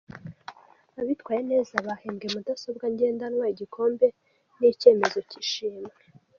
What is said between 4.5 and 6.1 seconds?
na icyemezo cy’ishimwe.